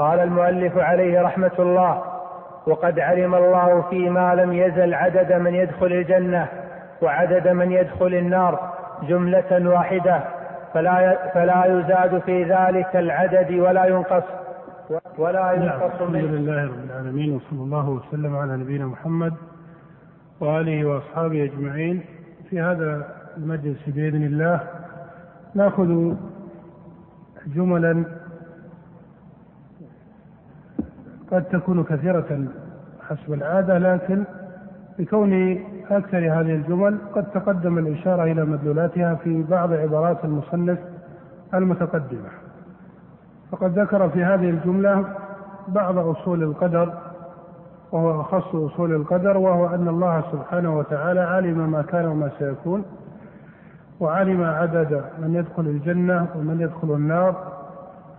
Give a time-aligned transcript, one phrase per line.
[0.00, 2.02] قال المؤلف عليه رحمة الله
[2.66, 6.48] وقد علم الله فيما لم يزل عدد من يدخل الجنة
[7.02, 8.72] وعدد من يدخل النار
[9.08, 10.20] جملة واحدة
[10.74, 14.22] فلا فلا يزاد في ذلك العدد ولا ينقص
[15.18, 15.62] ولا نعم.
[15.62, 19.32] ينقص الحمد لله رب العالمين وصلى الله وسلم على نبينا محمد
[20.40, 22.04] وآله وأصحابه أجمعين
[22.50, 23.06] في هذا
[23.36, 24.60] المجلس بإذن الله
[25.54, 26.14] نأخذ
[27.46, 28.19] جملا
[31.30, 32.44] قد تكون كثيرة
[33.08, 34.24] حسب العادة لكن
[34.98, 35.32] بكون
[35.90, 40.78] أكثر هذه الجمل قد تقدم الإشارة إلى مدلولاتها في بعض عبارات المصنف
[41.54, 42.28] المتقدمة.
[43.52, 45.04] فقد ذكر في هذه الجملة
[45.68, 46.92] بعض أصول القدر
[47.92, 52.84] وهو أخص أصول القدر وهو أن الله سبحانه وتعالى علم ما كان وما سيكون
[54.00, 57.59] وعلم عدد من يدخل الجنة ومن يدخل النار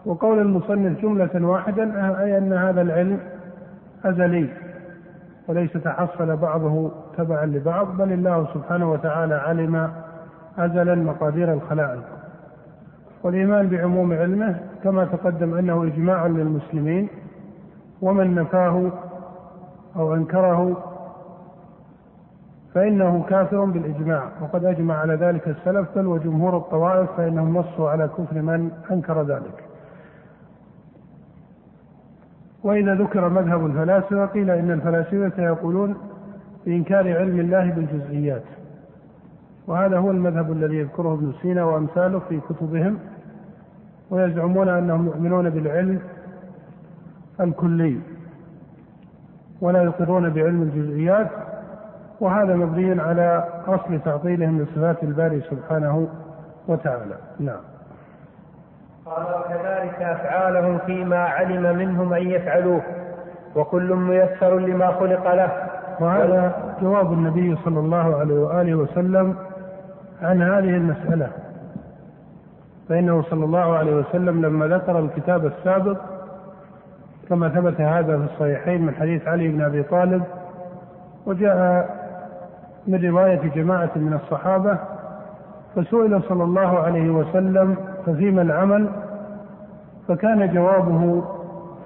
[0.05, 1.84] وقول المصنف جملة واحدة
[2.23, 3.20] أي أن هذا العلم
[4.05, 4.50] أزلي
[5.48, 9.92] وليس تحصل بعضه تبعا لبعض بل الله سبحانه وتعالى علم
[10.58, 12.03] أزلا مقادير الخلائق.
[13.23, 17.08] والإيمان بعموم علمه كما تقدم أنه إجماع للمسلمين
[18.02, 18.92] ومن نفاه
[19.95, 20.78] أو أنكره
[22.73, 24.23] فإنه كافر بالإجماع.
[24.42, 29.70] وقد أجمع على ذلك السلف بل وجمهور الطوائف فإنهم نصوا على كفر من أنكر ذلك.
[32.64, 35.95] وإذا ذكر مذهب الفلاسفة قيل إن الفلاسفة يقولون
[36.66, 38.44] بإنكار علم الله بالجزئيات.
[39.68, 42.98] وهذا هو المذهب الذي يذكره ابن سينا وأمثاله في كتبهم
[44.09, 46.00] ويزعمون أنهم يؤمنون بالعلم
[47.42, 47.98] الكلي
[49.62, 51.28] ولا يقرون بعلم الجزئيات
[52.20, 56.08] وهذا مبني على أصل تعطيلهم لصفات الباري سبحانه
[56.68, 57.16] وتعالى.
[57.40, 57.70] نعم.
[59.16, 62.81] قال وكذلك أفعالهم فيما علم منهم أن يفعلوه
[63.56, 65.52] وكل ميسر لما خلق له.
[66.00, 69.36] وهذا جواب النبي صلى الله عليه وآله وسلم
[70.22, 71.28] عن هذه المسألة.
[72.90, 75.97] فإنه صلى الله عليه وسلم لما ذكر الكتاب السابق
[77.30, 80.24] كما ثبت هذا في الصحيحين من حديث علي بن أبي طالب
[81.25, 81.90] وجاء
[82.88, 84.78] من رواية جماعة من الصحابة
[85.75, 87.75] فسئل صلى الله عليه وسلم
[88.06, 88.90] ففيما العمل
[90.07, 91.23] فكان جوابه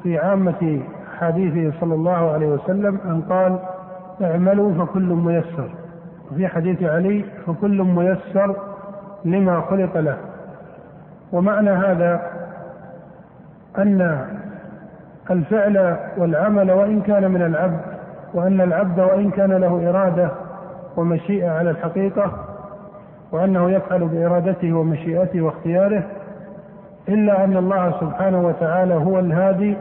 [0.03, 0.79] في عامة
[1.19, 3.59] حديثه صلى الله عليه وسلم أن قال
[4.21, 5.69] اعملوا فكل ميسر.
[6.31, 8.55] وفي حديث علي فكل ميسر
[9.25, 10.17] لما خلق له.
[11.31, 12.21] ومعنى هذا
[13.77, 14.25] أن
[15.31, 17.79] الفعل والعمل وإن كان من العبد
[18.33, 20.31] وأن العبد وإن كان له إرادة
[20.97, 22.31] ومشيئة على الحقيقة
[23.31, 26.03] وأنه يفعل بإرادته ومشيئته واختياره
[27.09, 29.77] إلا أن الله سبحانه وتعالى هو الهادي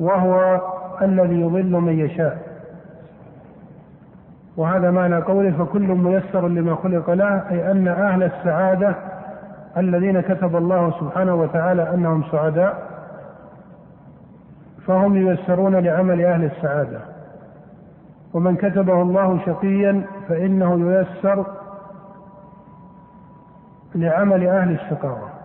[0.00, 0.60] وهو
[1.02, 2.38] الذي يضل من يشاء.
[4.56, 8.94] وهذا معنى قوله فكل ميسر لما خلق له أي أن أهل السعادة
[9.76, 12.90] الذين كتب الله سبحانه وتعالى أنهم سعداء
[14.86, 16.98] فهم ييسرون لعمل أهل السعادة.
[18.34, 21.46] ومن كتبه الله شقيا فإنه ييسر
[23.94, 25.39] لعمل أهل الشقاوة.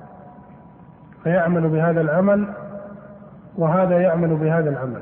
[1.25, 2.47] فيعمل بهذا العمل
[3.57, 5.01] وهذا يعمل بهذا العمل.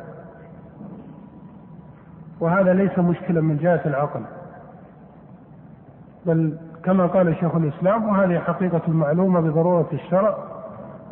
[2.40, 4.22] وهذا ليس مشكلا من جهة العقل.
[6.26, 10.38] بل كما قال شيخ الإسلام وهذه حقيقة معلومة بضرورة الشرع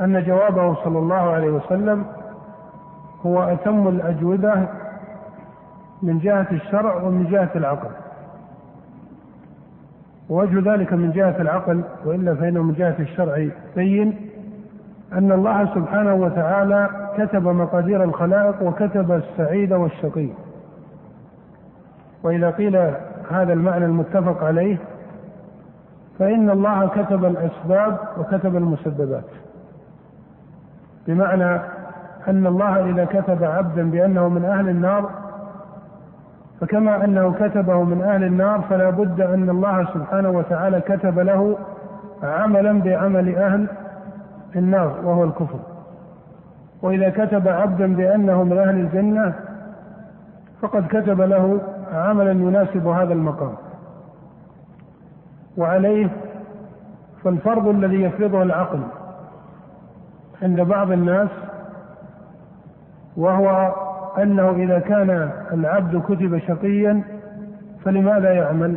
[0.02, 2.06] أن جوابه صلى الله عليه وسلم
[3.26, 4.68] هو أتم الأجوبة
[6.02, 7.90] من جهة الشرع ومن جهة العقل.
[10.30, 14.32] ووجه ذلك من جهة العقل وإلا فإنه من جهة الشرع بين
[15.14, 20.30] أن الله سبحانه وتعالى كتب مقادير الخلائق وكتب السعيد والشقي.
[22.24, 22.76] وإذا قيل
[23.32, 24.78] هذا المعنى المتفق عليه
[26.20, 29.24] فإن الله كتب الأسباب وكتب المسببات.
[31.08, 31.62] بمعنى
[32.28, 35.10] أن الله إذا كتب عبدا بأنه من أهل النار
[36.62, 41.58] فكما أنه كتبه من أهل النار فلا بد أن الله سبحانه وتعالى كتب له
[42.24, 43.68] عملا بعمل أهل
[44.60, 45.60] النار وهو الكفر
[46.82, 49.34] وإذا كتب عبدا بأنه من أهل الجنة
[50.62, 51.62] فقد كتب له
[51.94, 53.54] عملا يناسب هذا المقام
[55.58, 56.10] وعليه
[57.24, 58.80] فالفرض الذي يفرضه العقل
[60.42, 61.30] عند بعض الناس
[63.18, 63.74] وهو
[64.18, 67.04] أنه إذا كان العبد كتب شقيا
[67.86, 68.76] فلماذا يعمل؟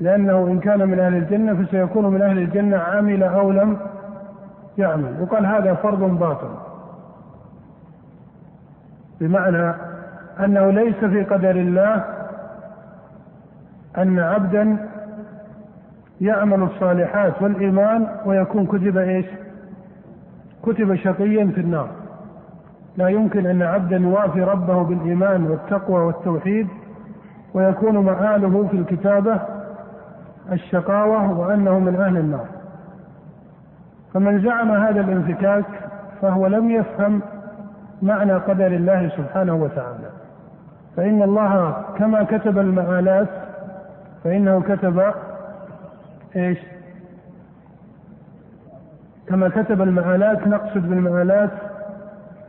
[0.00, 3.76] لأنه إن كان من أهل الجنة فسيكون من أهل الجنة عمل أو لم
[4.78, 5.20] يعمل.
[5.20, 6.50] وقال هذا فرض باطل.
[9.20, 9.74] بمعنى
[10.40, 12.04] أنه ليس في قدر الله
[13.98, 14.88] أن عبدا
[16.20, 19.26] يعمل الصالحات والإيمان ويكون كتب إيش؟
[20.62, 21.88] كتب شقيا في النار.
[22.96, 26.68] لا يمكن أن عبدا يوافي ربه بالإيمان والتقوى والتوحيد
[27.54, 29.40] ويكون مآله في الكتابة
[30.52, 32.46] الشقاوة وأنه من أهل النار.
[34.14, 35.64] فمن زعم هذا الانفكاك
[36.22, 37.22] فهو لم يفهم
[38.02, 40.10] معنى قدر الله سبحانه وتعالى.
[40.96, 43.28] فإن الله كما كتب المآلات
[44.24, 45.02] فإنه كتب
[46.36, 46.58] إيش؟
[49.26, 51.50] كما كتب المآلات نقصد بالمآلات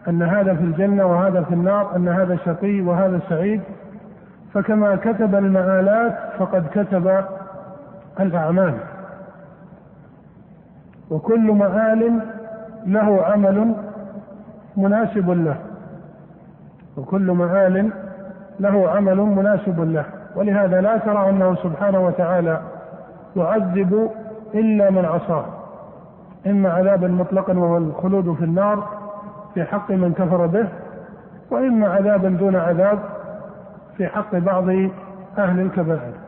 [0.07, 3.62] أن هذا في الجنة وهذا في النار أن هذا شقي وهذا سعيد.
[4.54, 7.24] فكما كتب المآلات فقد كتب
[8.19, 8.74] الأعمال
[11.10, 12.19] وكل مآل
[12.86, 13.75] له عمل
[14.77, 15.56] مناسب له.
[16.98, 17.92] وكل مآل
[18.60, 20.06] له عمل مناسب له.
[20.36, 22.62] ولهذا لا ترى أنه سبحانه وتعالى
[23.36, 24.12] يعذب
[24.54, 25.45] إلا من عصاه.
[26.48, 28.88] إما عذابا مطلقا وهو الخلود في النار
[29.54, 30.68] في حق من كفر به
[31.51, 33.00] وإما عذابا دون عذاب
[33.98, 34.69] في حق بعض
[35.38, 36.23] أهل الكبائر.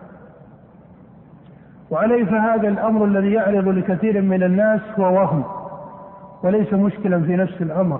[1.91, 5.43] وعليه فهذا الأمر الذي يعرض لكثير من الناس هو وهم
[6.43, 7.99] وليس مشكلا في نفس الأمر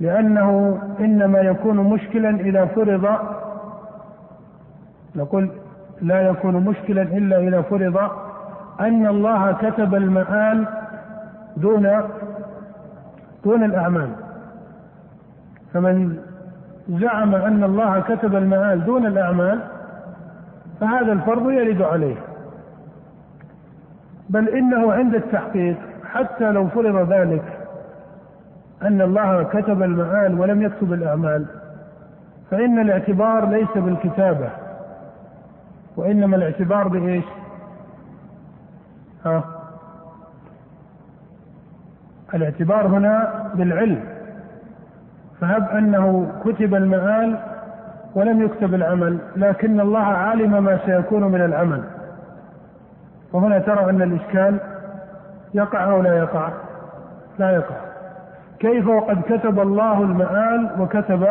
[0.00, 3.06] لأنه إنما يكون مشكلا إذا فرض
[5.16, 5.50] نقول
[6.02, 8.10] لا يكون مشكلا إلا إذا فرض
[8.80, 10.66] أن الله كتب المآل
[11.56, 12.00] دون
[13.44, 14.08] دون الأعمال.
[15.74, 16.16] فمن
[16.88, 19.60] زعم أن الله كتب المآل دون الأعمال
[20.80, 22.16] فهذا الفرض يرد عليه.
[24.28, 27.42] بل إنه عند التحقيق حتى لو فرض ذلك
[28.82, 31.46] أن الله كتب المآل ولم يكتب الأعمال
[32.50, 34.48] فإن الاعتبار ليس بالكتابة.
[35.96, 37.24] وإنما الاعتبار بإيش؟
[39.24, 39.44] ها؟
[42.34, 44.04] الاعتبار هنا بالعلم.
[45.40, 47.38] فهب أنه كتب المآل
[48.14, 51.82] ولم يكتب العمل لكن الله علم ما سيكون من العمل.
[53.32, 54.58] وهنا ترى أن الإشكال
[55.54, 56.52] يقع أو لا يقع؟
[57.38, 57.76] لا يقع.
[58.58, 61.26] كيف وقد كتب الله المآل وكتب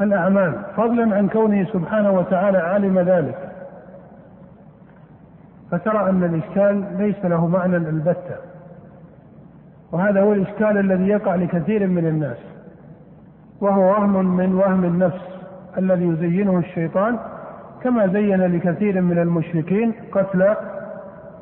[0.00, 3.38] الأعمال؟ فضلا عن كونه سبحانه وتعالى علم ذلك.
[5.70, 8.36] فترى أن الإشكال ليس له معنى البتة.
[9.92, 12.38] وهذا هو الإشكال الذي يقع لكثير من الناس.
[13.60, 15.34] وهو وهم من وهم النفس
[15.78, 17.18] الذي يزينه الشيطان
[17.82, 20.54] كما زين لكثير من المشركين قتل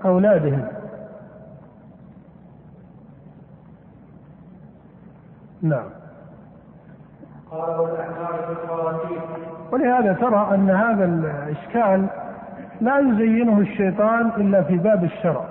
[0.05, 0.69] أولادهم.
[5.63, 5.85] نعم.
[9.73, 12.07] ولهذا ترى أن هذا الإشكال
[12.81, 15.45] لا يزينه الشيطان إلا في باب الشرع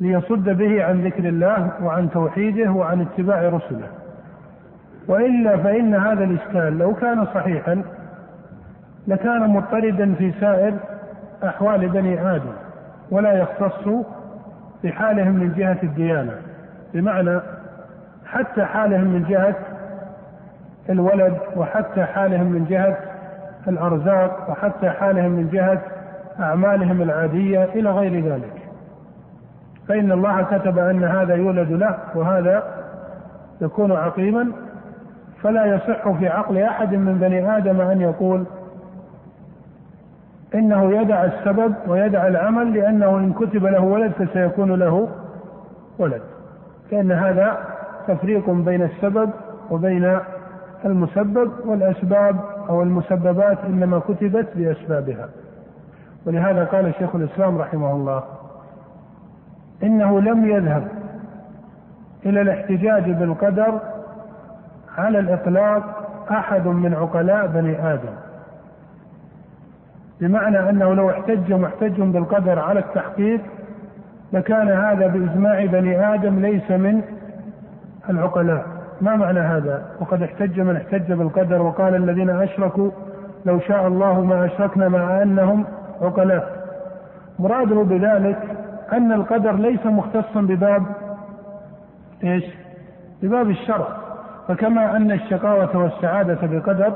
[0.00, 3.88] ليصد به عن ذكر الله وعن توحيده وعن اتباع رسله.
[5.08, 7.82] وإلا فإن هذا الإشكال لو كان صحيحا
[9.06, 10.74] لكان مضطردا في سائر
[11.44, 12.67] أحوال بني آدم.
[13.10, 13.88] ولا يختص
[14.84, 16.32] بحالهم من جهة الديانة.
[16.94, 17.40] بمعنى
[18.26, 19.54] حتى حالهم من جهة
[20.90, 22.96] الولد وحتى حالهم من جهة
[23.68, 25.80] الأرزاق وحتى حالهم من جهة
[26.40, 28.52] أعمالهم العادية إلى غير ذلك.
[29.88, 32.62] فإن الله كتب أن هذا يولد له وهذا
[33.60, 34.52] يكون عقيما
[35.42, 38.44] فلا يصح في عقل أحد من بني آدم أن يقول
[40.58, 45.08] إنه يدع السبب ويدع العمل لأنه إن كتب له ولد فسيكون له
[45.98, 46.22] ولد.
[46.90, 47.58] كأن هذا
[48.08, 49.30] تفريق بين السبب
[49.70, 50.18] وبين
[50.84, 52.36] المسبب والأسباب
[52.68, 55.28] أو المسببات إنما كتبت بأسبابها
[56.26, 58.22] ولهذا قال شيخ الإسلام رحمه الله
[59.82, 60.88] إنه لم يذهب
[62.26, 63.80] إلى الاحتجاج بالقدر
[64.98, 65.82] على الإطلاق
[66.30, 68.27] أحد من عقلاء بني آدم.
[70.20, 73.40] بمعنى أنه لو احتج محتج بالقدر على التحقيق
[74.32, 77.02] لكان هذا بإجماع بني آدم ليس من
[78.10, 78.66] العقلاء.
[79.00, 82.90] ما معنى هذا؟ وقد احتج من احتج بالقدر وقال الذين أشركوا
[83.46, 85.64] لو شاء الله ما أشركنا مع أنهم
[86.00, 86.58] عقلاء.
[87.38, 88.38] مراده بذلك
[88.92, 90.82] أن القدر ليس مختصا بباب
[92.24, 92.44] إيش؟
[93.22, 93.88] بباب الشرع.
[94.48, 96.92] فكما أن الشقاوة والسعادة بقدر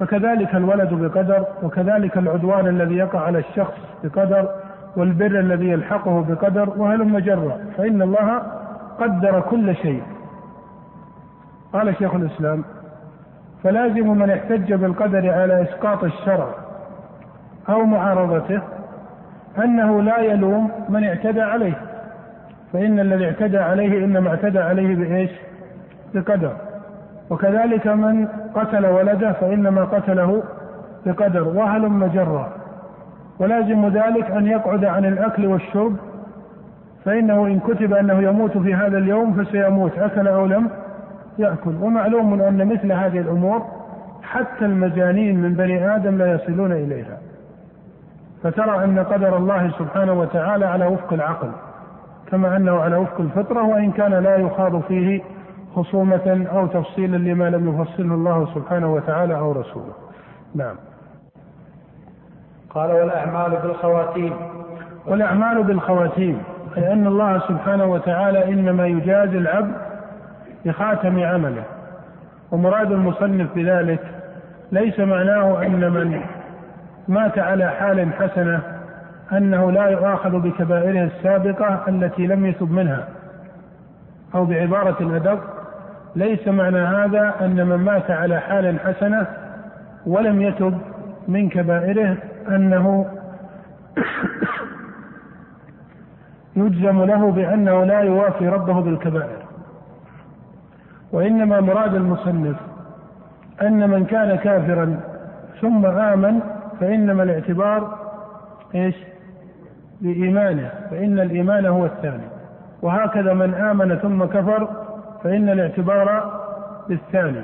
[0.00, 3.74] فكذلك الولد بقدر وكذلك العدوان الذي يقع على الشخص
[4.04, 4.48] بقدر
[4.96, 8.42] والبر الذي يلحقه بقدر وهلم جرا؟ فإن الله
[9.00, 10.02] قدر كل شيء.
[11.72, 12.64] قال شيخ الإسلام
[13.62, 16.48] فلازم من احتج بالقدر على إسقاط الشرع
[17.68, 18.60] أو معارضته
[19.58, 21.74] أنه لا يلوم من اعتدى عليه
[22.72, 25.30] فإن الذي اعتدى عليه إنما اعتدى عليه بإيش؟
[26.14, 26.56] بقدر.
[27.30, 30.42] وكذلك من قتل ولده فإنما قتله
[31.06, 32.52] بقدر وهلم جرا
[33.38, 35.96] ولازم ذلك أن يقعد عن الأكل والشرب
[37.04, 40.70] فإنه إن كتب أنه يموت في هذا اليوم فسيموت أكل أو لم
[41.38, 41.74] يأكل.
[41.82, 43.62] ومعلوم أن مثل هذه الأمور
[44.22, 47.18] حتى المجانين من بني آدم لا يصلون إليها.
[48.42, 51.50] فترى أن قدر الله سبحانه وتعالى على وفق العقل
[52.30, 55.22] كما أنه على وفق الفطرة وإن كان لا يخاض فيه
[55.76, 59.92] خصومة أو تفصيلا لما لم يفصله الله سبحانه وتعالى أو رسوله.
[60.54, 60.76] نعم.
[62.70, 64.32] قال والأعمال بالخواتيم.
[65.06, 66.42] والأعمال بالخواتيم
[66.76, 69.74] أي أن الله سبحانه وتعالى إنما يجازي العبد
[70.64, 71.64] بخاتم عمله.
[72.52, 74.00] ومراد المصنف بذلك
[74.72, 76.20] ليس معناه أن من
[77.08, 78.60] مات على حال حسنة
[79.32, 83.08] أنه لا يؤاخذ بكبائره السابقة التي لم يتب منها
[84.34, 85.55] أو بعبارة أدق
[86.16, 89.26] ليس معنى هذا أن من مات على حال حسنة
[90.06, 90.78] ولم يتب
[91.28, 92.16] من كبائره
[92.48, 93.06] أنه
[96.56, 99.42] يجزم له بأنه لا يوافي ربه بالكبائر
[101.12, 102.56] وإنما مراد المصنف
[103.62, 105.00] أن من كان كافرا
[105.60, 106.40] ثم آمن
[106.80, 107.98] فإنما الاعتبار
[108.74, 108.94] إيش؟
[110.00, 112.28] بإيمانه فإن الإيمان هو الثاني
[112.82, 114.85] وهكذا من آمن ثم كفر
[115.24, 116.32] فإن الاعتبار
[116.88, 117.42] بالثاني.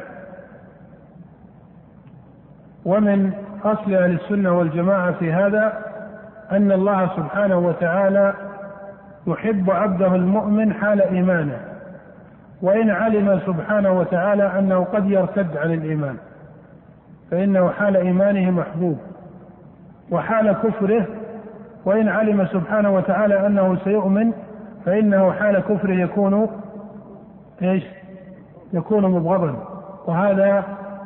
[2.85, 3.33] ومن
[3.65, 5.73] أصل أهل السنة والجماعة في هذا
[6.53, 8.35] أن الله سبحانه وتعالى
[9.27, 11.59] يحب عبده المؤمن حال إيمانه
[12.63, 16.17] وإن علم سبحانه وتعالى أنه قد يرتد عن الإيمان
[17.31, 18.99] فإنه حال إيمانه محبوب
[20.11, 21.07] وحال كفره
[21.85, 24.33] وإن علم سبحانه وتعالى أنه سيؤمن
[24.87, 26.62] فإنه حال كفره يكون
[27.63, 27.85] إيش؟
[28.73, 29.55] يكون مبغضا.
[30.07, 30.65] وهذا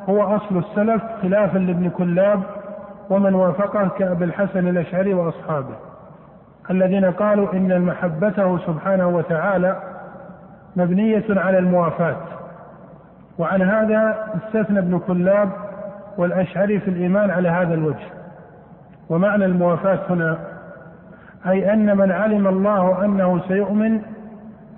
[0.08, 2.42] هو أصل السلف خلافا لابن كلاب
[3.10, 5.74] ومن وافقه كأبي الحسن الأشعري وأصحابه
[6.70, 9.76] الذين قالوا إن محبته سبحانه وتعالى
[10.76, 12.16] مبنية على الموافاة.
[13.38, 15.48] وعن هذا استثنى ابن كلاب
[16.18, 18.06] والأشعري في الإيمان على هذا الوجه.
[19.08, 20.38] ومعنى الموافاة هنا
[21.46, 24.02] أي أن من علم الله أنه سيؤمن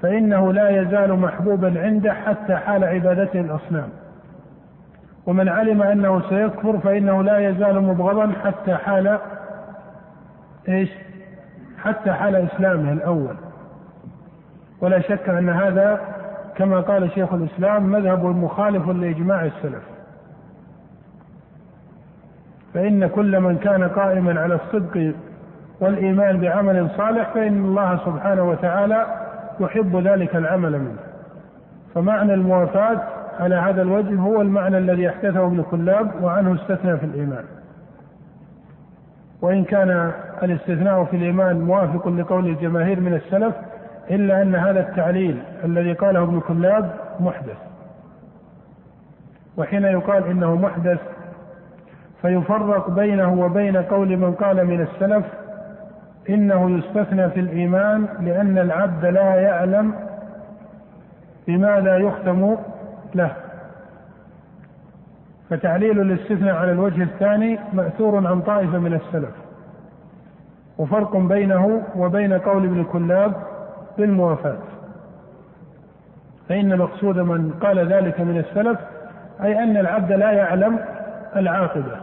[0.03, 3.89] فإنه لا يزال محبوبا عنده حتى حال عبادته الأصنام
[5.27, 9.19] ومن علم أنه سيكفر فإنه لا يزال مبغضا حتى حال
[10.69, 10.91] إيش؟
[11.79, 13.37] حتى حال إسلامه الأول.
[14.81, 16.01] ولا شك أن هذا
[16.57, 19.83] كما قال شيخ الإسلام مذهب مخالف لإجماع السلف.
[22.75, 25.15] فإن كل من كان قائما على الصدق
[25.81, 29.07] والإيمان بعمل صالح فإن الله سبحانه وتعالى
[29.61, 30.99] يحب ذلك العمل منه.
[31.95, 33.01] فمعنى الموافاة
[33.41, 37.45] على هذا الوجه هو المعنى الذي احدثه ابن كلاب وعنه استثنى في الإيمان.
[39.43, 40.13] وإن كان
[40.43, 43.55] الاستثناء في الإيمان موافق لقول الجماهير من السلف
[44.11, 47.57] إلا أن هذا التعليل الذي قاله ابن كلاب محدث.
[49.57, 50.99] وحين يقال إنه محدث
[52.23, 55.25] فيفرق بينه وبين قول من قال من السلف
[56.29, 59.95] إنه يستثنى في الإيمان لأن العبد لا يعلم
[61.47, 62.57] بماذا يختم
[63.15, 63.33] له.
[65.51, 69.35] فتعليل الاستثناء على الوجه الثاني مأثور عن طائفة من السلف
[70.79, 73.33] وفرق بينه وبين قول ابن كلاب
[73.99, 74.59] بالموافاة.
[76.49, 78.79] فإن مقصود من قال ذلك من السلف
[79.43, 80.79] أي أن العبد لا يعلم
[81.37, 81.97] العاقبة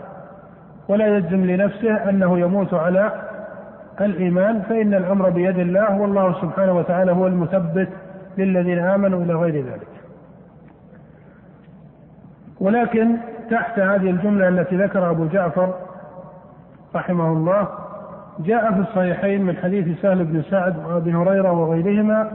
[0.87, 3.24] ولا يجزم لنفسه أنه يموت على
[4.01, 7.89] الإيمان فإن الأمر بيد الله والله سبحانه وتعالى هو المثبت
[8.37, 9.87] للذين آمنوا إلى غير ذلك.
[12.59, 13.17] ولكن
[13.51, 15.73] تحت هذه الجملة التي ذكر أبو جعفر
[16.95, 17.67] رحمه الله
[18.39, 22.31] جاء في الصحيحين من حديث سهل بن سعد وأبي هريرة وغيرهما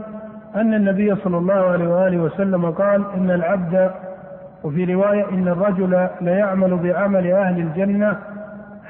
[0.55, 3.91] أن النبي صلى الله عليه وآله وسلم قال إن العبد
[4.63, 8.17] وفي رواية إن الرجل ليعمل بعمل أهل الجنة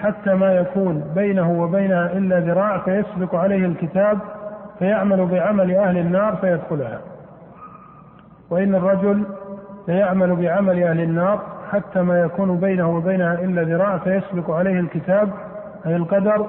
[0.04, 4.20] حتى ما يكون بينه وبينها إلا ذراع فيسبق عليه الكتاب
[4.80, 7.00] فيعمل بعمل أهل النار فيدخلها.
[8.50, 9.24] وإن الرجل
[9.88, 11.40] ليعمل بعمل أهل النار
[11.72, 15.30] حتى ما يكون بينه وبينها إلا ذراع فيسبق عليه الكتاب
[15.86, 16.46] أي القدر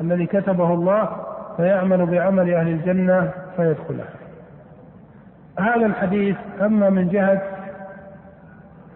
[0.00, 1.08] الذي كتبه الله
[1.56, 4.08] فيعمل بعمل أهل الجنة فيدخلها.
[5.58, 7.42] هذا الحديث أما من جهة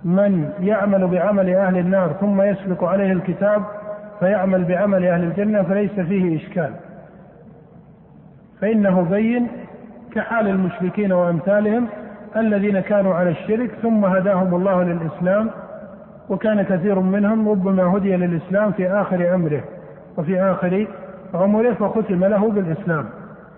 [0.05, 3.63] من يعمل بعمل أهل النار ثم يسبق عليه الكتاب
[4.21, 6.71] فيعمل بعمل أهل الجنة فليس فيه إشكال.
[8.61, 9.49] فإنه بين
[10.15, 11.87] كحال المشركين وأمثالهم
[12.37, 15.51] الذين كانوا على الشرك ثم هداهم الله للإسلام
[16.29, 19.65] وكان كثير منهم ربما هدي للإسلام في آخر أمره
[20.17, 20.87] وفي آخر
[21.35, 23.05] عمره فختم له بالإسلام.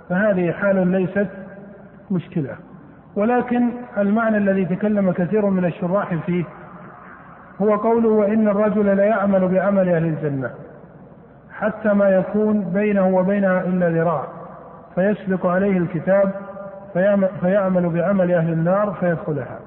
[0.08, 1.28] فهذه حال ليست
[2.10, 2.50] مشكلة.
[3.16, 6.44] ولكن المعنى الذي تكلم كثير من الشراح فيه
[7.62, 10.50] هو قوله وإن الرجل ليعمل بعمل أهل الجنة
[11.52, 14.24] حتى ما يكون بينه وبينها إلا ذراع
[14.94, 16.30] فيسبق عليه الكتاب
[17.40, 19.58] فيعمل بعمل أهل النار فيدخلها.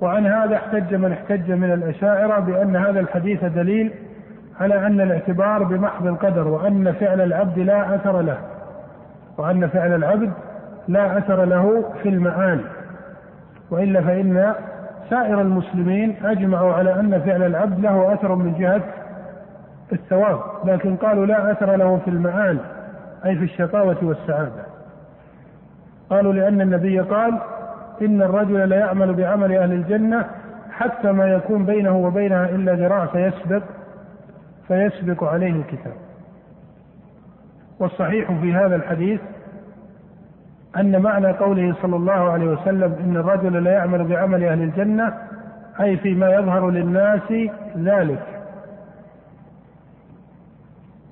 [0.00, 3.92] وعن هذا احتج من احتج من الأشاعرة بأن هذا الحديث دليل
[4.60, 8.38] على أن الاعتبار بمحض القدر وأن فعل العبد لا أثر له
[9.38, 10.32] وأن فعل العبد
[10.88, 12.60] لا أثر له في المآل
[13.70, 14.54] وإلا فإن
[15.10, 18.82] سائر المسلمين أجمعوا على أن فعل العبد له أثر من جهة
[19.92, 22.58] الثواب لكن قالوا لا أثر له في المآل
[23.24, 24.64] أي في الشقاوة والسعادة.
[26.10, 27.38] قالوا لأن النبي قال
[28.02, 30.24] إن الرجل لا يعمل بعمل أهل الجنة
[30.70, 33.62] حتى ما يكون بينه وبينها إلا ذراع فيسبق
[34.68, 35.94] فيسبق عليه الكتاب.
[37.78, 39.20] والصحيح في هذا الحديث
[40.76, 45.12] أن معنى قوله صلى الله عليه وسلم إن الرجل لا يعمل بعمل أهل الجنة
[45.80, 47.32] أي فيما يظهر للناس
[47.76, 48.22] ذلك.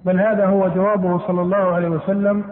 [0.05, 2.45] بل هذا هو جوابه صلى الله عليه وسلم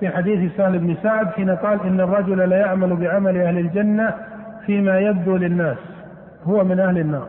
[0.00, 4.14] في حديث سهل بن سعد حين قال إن الرجل لا يعمل بعمل أهل الجنة
[4.66, 5.78] فيما يبدو للناس
[6.44, 7.28] هو من أهل النار.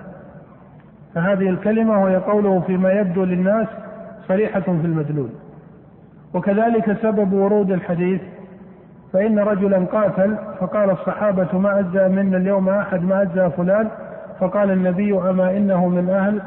[1.16, 3.68] فهذه الكلمة وهي قوله فيما يبدو للناس
[4.28, 5.30] صريحة في المدلول.
[6.34, 8.22] وكذلك سبب ورود الحديث
[9.13, 13.88] فإن رجلا قاتل فقال الصحابة ما أجزى منا اليوم أحد ما أجزى فلان.
[14.39, 16.41] فقال النبي أما إنه من أهل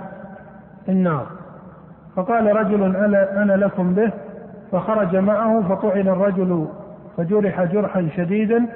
[0.89, 1.27] النار.
[2.17, 4.11] فقال رجل أنا, أنا لكم به.
[4.73, 6.67] فخرج معه فطعن الرجل
[7.17, 8.67] فجرح جرحا شديدا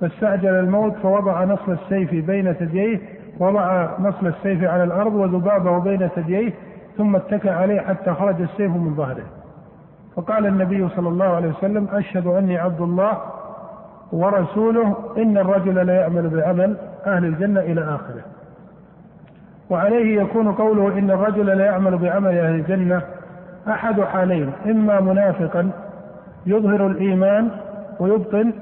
[0.00, 3.00] فاستعجل الموت فوضع نصل السيف بين ثدييه
[3.40, 6.52] وضع نصل السيف على الأرض وذبابه بين ثدييه
[6.96, 9.24] ثم اتكى عليه حتى خرج السيف من ظهره.
[10.16, 13.18] فقال النبي صلى الله عليه وسلم أشهد أني عبد الله
[14.12, 18.22] ورسوله إن الرجل لا يعمل بعمل أهل الجنة إلى آخره.
[19.70, 23.02] وعليه يكون قوله إن الرجل لا يعمل بعمل أهل الجنة
[23.68, 25.70] أحد حالين إما منافقا
[26.46, 27.50] يظهر الإيمان
[28.00, 28.52] ويبطن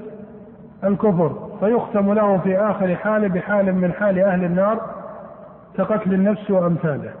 [0.83, 4.81] الكفر فيختم له في آخر حال بحال من حال أهل النار
[5.77, 7.11] كقتل النفس وأمثاله.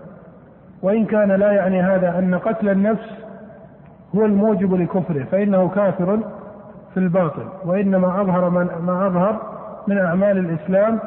[0.81, 3.09] وإن كان لا يعني هذا أن قتل النفس
[4.15, 6.19] هو الموجب لكفره فإنه كافر
[6.95, 9.41] في الباطل وإنما أظهر من ما أظهر
[9.87, 10.99] من أعمال الإسلام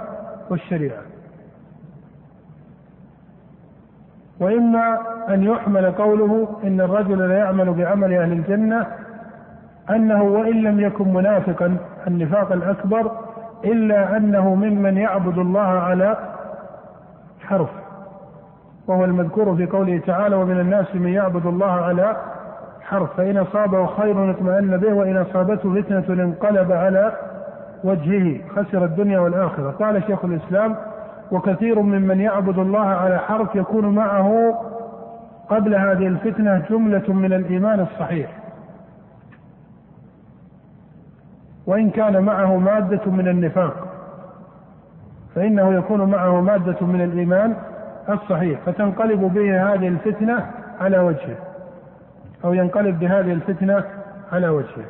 [0.51, 1.03] والشريعة.
[4.41, 4.99] وإما
[5.29, 8.87] أن يحمل قوله إن الرجل لا يعمل بعمل أهل الجنة
[9.91, 13.11] أنه وإن لم يكن منافقا النفاق الأكبر
[13.65, 16.17] إلا أنه ممن يعبد الله على
[17.41, 17.71] حرف.
[18.87, 22.17] وهو المذكور في قوله تعالى ومن الناس من يعبد الله على
[22.89, 27.13] حرف فإن أصابه خير اطمأن به وإن أصابته فتنة انقلب على
[27.85, 29.71] وجهه خسر الدنيا والآخرة.
[29.71, 30.77] قال شيخ الإسلام
[31.33, 34.55] وكثير ممن يعبد الله على حرف يكون معه
[35.49, 38.31] قبل هذه الفتنة جملة من الإيمان الصحيح.
[41.67, 43.89] وإن كان معه مادة من النفاق
[45.35, 47.57] فإنه يكون معه مادة من الإيمان
[48.09, 50.47] الصحيح فتنقلب به هذه الفتنة
[50.81, 51.48] على وجهه.
[52.45, 53.85] أو ينقلب بهذه الفتنة
[54.33, 54.87] على وجهه.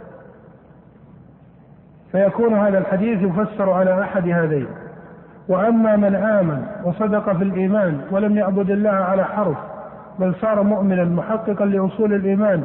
[2.13, 4.67] فيكون هذا الحديث يفسر على أحد هذين.
[5.49, 9.57] وأما من آمن وصدق في الإيمان ولم يعبد الله على حرف
[10.19, 12.65] بل صار مؤمنا محققا لأصول الإيمان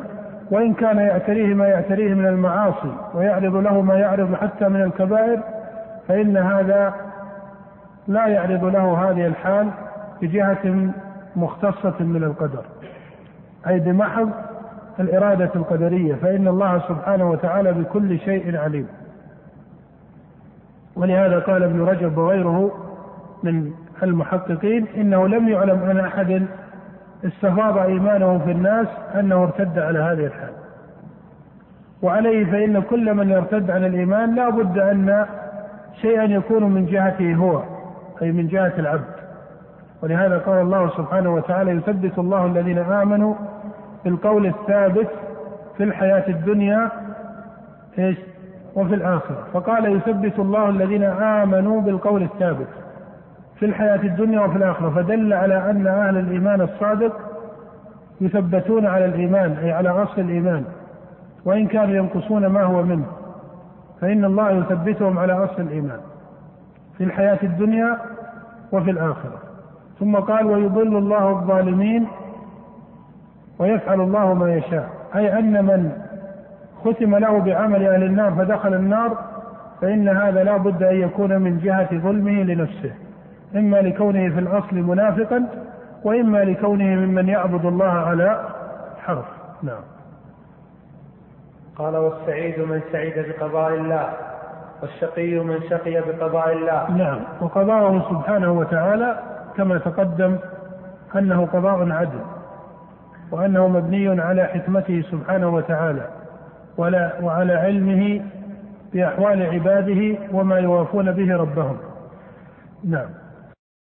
[0.51, 5.39] وإن كان يعتريه ما يعتريه من المعاصي ويعرض له ما يعرض حتى من الكبائر
[6.07, 6.93] فإن هذا
[8.07, 9.69] لا يعرض له هذه الحال
[10.21, 10.91] بجهة
[11.35, 12.63] مختصة من القدر.
[13.67, 14.29] أي بمحض
[14.99, 18.87] الإرادة القدرية فإن الله سبحانه وتعالى بكل شيء عليم
[20.95, 22.71] ولهذا قال ابن رجب وغيره
[23.43, 23.71] من
[24.03, 26.45] المحققين إنه لم يعلم عن أحد
[27.25, 28.87] استفاض إيمانه في الناس
[29.19, 30.53] أنه ارتد على هذه الحال.
[32.01, 35.25] وعليه فإن كل من يرتد عن الإيمان لا بد أن
[36.01, 37.61] شيئا يكون من جهته هو
[38.21, 39.13] أي من جهة العبد.
[40.03, 43.35] ولهذا قال الله سبحانه وتعالى يثبت الله الذين آمنوا
[44.05, 45.07] بالقول الثابت
[45.77, 46.91] في الحياة الدنيا
[47.99, 48.17] إيش؟
[48.75, 49.47] وفي الآخرة.
[49.53, 52.67] فقال يثبت الله الذين آمنوا بالقول الثابت
[53.59, 54.89] في الحياة الدنيا وفي الآخرة.
[54.89, 57.19] فدل على أن أهل الإيمان الصادق
[58.21, 60.63] يثبتون على الإيمان أي على أصل الإيمان
[61.45, 63.05] وإن كانوا ينقصون ما هو منه.
[64.01, 65.99] فإن الله يثبتهم على أصل الإيمان
[66.97, 67.97] في الحياة الدنيا
[68.71, 69.37] وفي الآخرة.
[69.99, 72.07] ثم قال ويضل الله الظالمين
[73.59, 74.89] ويفعل الله ما يشاء.
[75.15, 75.91] أي أن من
[76.83, 79.17] ختم له بعمل أهل النار فدخل النار
[79.81, 82.91] فإن هذا لا بد أن يكون من جهة ظلمه لنفسه.
[83.55, 85.45] إما لكونه في الأصل منافقا
[86.03, 88.39] وإما لكونه ممن يعبد الله على
[89.05, 89.25] حرف.
[89.63, 89.81] نعم.
[91.75, 94.09] قال والسعيد من سعيد بقضاء الله
[94.81, 96.91] والشقي من شقي بقضاء الله.
[96.91, 97.19] نعم.
[97.41, 99.19] وقضاءه سبحانه وتعالى
[99.57, 100.37] كما تقدم
[101.15, 102.19] أنه قضاء عدل.
[103.33, 106.07] وأنه مبني على حكمته سبحانه وتعالى
[106.77, 108.21] ولا وعلى علمه
[108.93, 111.77] بأحوال عباده وما يوافون به ربهم.
[112.83, 113.09] نعم.